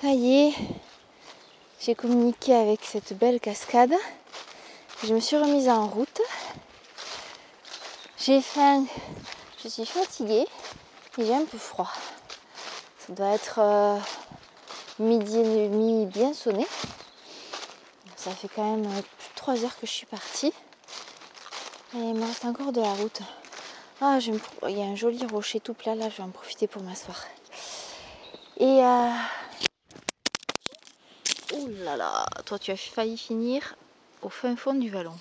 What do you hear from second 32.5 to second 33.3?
tu as failli